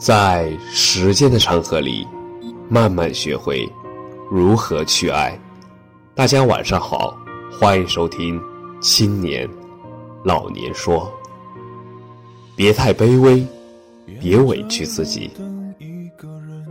[0.00, 2.08] 在时间的长河里，
[2.70, 3.70] 慢慢学会
[4.30, 5.38] 如何去爱。
[6.14, 7.14] 大家晚上好，
[7.52, 8.40] 欢迎收听
[8.80, 9.46] 《青年
[10.24, 11.00] 老年说》。
[12.56, 13.46] 别太卑微，
[14.18, 15.30] 别委屈自己。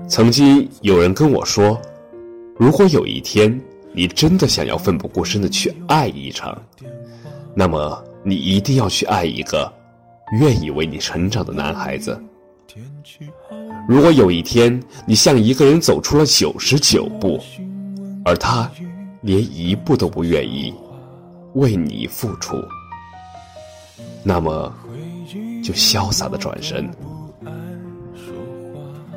[0.07, 1.79] 曾经有人跟我说，
[2.57, 3.61] 如果有一天
[3.93, 6.59] 你真的想要奋不顾身的去爱一场，
[7.53, 9.71] 那么你一定要去爱一个。
[10.39, 12.19] 愿意为你成长的男孩子。
[13.87, 17.39] 如果有一天你向一个人走出了九十九步，
[18.23, 18.69] 而他
[19.21, 20.73] 连一步都不愿意
[21.53, 22.55] 为你付出，
[24.23, 24.73] 那么
[25.63, 26.89] 就潇洒的转身。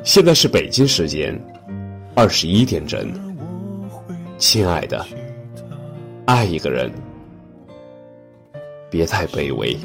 [0.03, 1.39] 现在是北京时间
[2.15, 3.11] 二十一点整，
[4.37, 5.05] 亲爱的，
[6.25, 6.91] 爱一个人，
[8.89, 9.77] 别太卑微。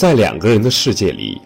[0.00, 1.38] 在两个人的世界里，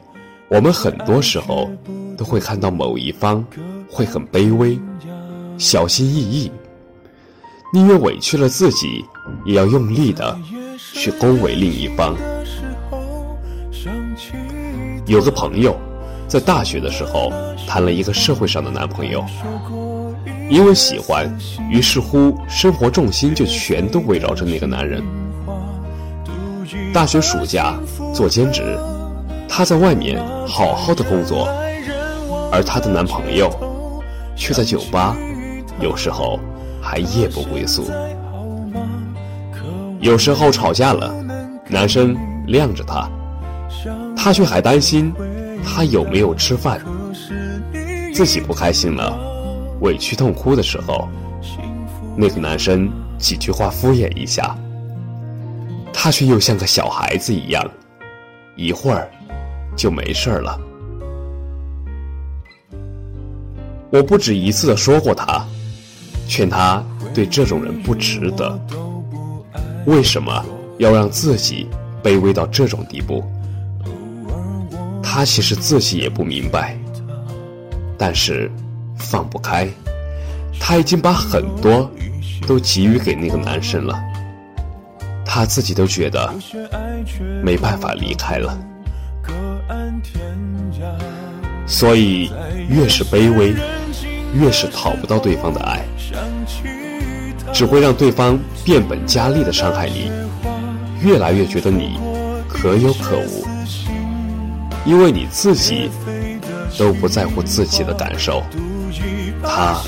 [0.46, 1.68] 我们很多时候
[2.16, 3.44] 都会看到某一方
[3.90, 4.78] 会很卑微、
[5.58, 6.52] 小心翼翼，
[7.72, 9.04] 宁愿委屈了自己，
[9.44, 10.38] 也要用力的
[10.92, 12.16] 去恭维另一方。
[15.04, 15.76] 有个朋友
[16.28, 17.32] 在大学的时候
[17.66, 19.24] 谈了一个社会上的男朋友，
[20.48, 21.28] 因为喜欢，
[21.72, 25.02] 于是乎生活重心就全都围绕着那个男人。
[26.92, 27.74] 大学暑假
[28.14, 28.78] 做兼职，
[29.48, 31.48] 她在外面好好的工作，
[32.52, 33.50] 而她的男朋友
[34.36, 35.16] 却在酒吧，
[35.80, 36.38] 有时候
[36.82, 37.90] 还夜不归宿。
[40.00, 41.14] 有时候吵架了，
[41.68, 43.08] 男生晾着她，
[44.16, 45.12] 她却还担心
[45.64, 46.80] 他有没有吃饭。
[48.12, 49.18] 自己不开心了，
[49.80, 51.08] 委屈痛哭的时候，
[52.16, 54.56] 那个男生几句话敷衍一下。
[56.04, 57.66] 他却又像个小孩子一样，
[58.56, 59.10] 一会儿
[59.74, 60.60] 就没事了。
[63.90, 65.42] 我不止一次的说过他，
[66.28, 68.54] 劝他对这种人不值得。
[69.86, 70.44] 为什么
[70.76, 71.66] 要让自己
[72.02, 73.24] 卑微到这种地步？
[75.02, 76.76] 他其实自己也不明白，
[77.96, 78.52] 但是
[78.98, 79.66] 放不开。
[80.60, 81.90] 他已经把很多
[82.46, 83.98] 都给予给那个男生了。
[85.34, 86.32] 他自己都觉得
[87.42, 88.56] 没办法离开了，
[91.66, 92.30] 所以
[92.68, 93.52] 越是卑微，
[94.32, 95.80] 越是讨不到对方的爱，
[97.52, 100.08] 只会让对方变本加厉的伤害你，
[101.02, 101.98] 越来越觉得你
[102.48, 103.44] 可有可无，
[104.86, 105.90] 因为你自己
[106.78, 108.40] 都不在乎自己的感受，
[109.42, 109.82] 他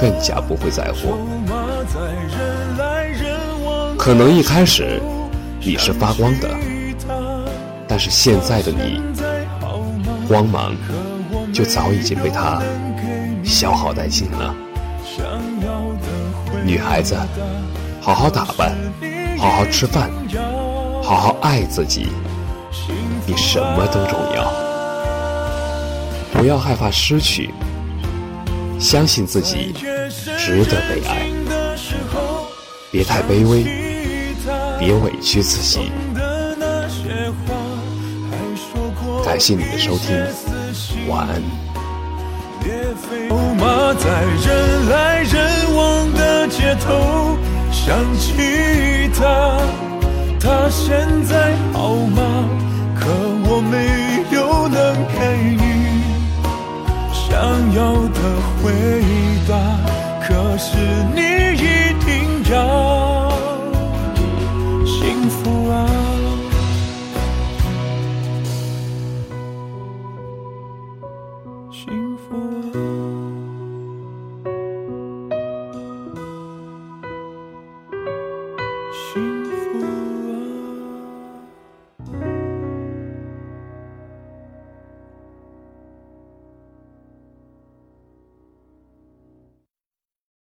[0.00, 1.26] 更加不会在乎。
[4.08, 4.98] 可能一开始
[5.60, 6.48] 你是发光的，
[7.86, 9.02] 但是现在的你，
[10.26, 10.74] 光芒
[11.52, 12.62] 就早已经被他
[13.44, 14.54] 消耗殆尽了。
[16.64, 17.18] 女孩子，
[18.00, 18.74] 好好打扮，
[19.36, 20.08] 好好吃饭，
[21.02, 22.06] 好好爱自己，
[23.26, 24.50] 比什么都重要。
[26.32, 27.50] 不要害怕失去，
[28.80, 29.74] 相信自己
[30.38, 31.30] 值得被爱，
[32.90, 33.86] 别太卑微。
[34.78, 35.90] 别委屈自己。
[39.24, 40.16] 感谢你的收听，
[41.08, 41.42] 晚安。
[43.98, 47.36] 在人来人往的街头
[47.72, 49.58] 想起他，
[50.38, 52.48] 他现在好吗？
[52.94, 53.06] 可
[53.44, 55.18] 我没有能给
[55.56, 55.62] 你
[57.12, 57.26] 想
[57.74, 57.78] 要
[58.08, 58.18] 的
[58.62, 58.70] 回
[59.48, 59.50] 答。
[60.22, 60.28] 可
[60.58, 60.76] 是
[61.14, 61.37] 你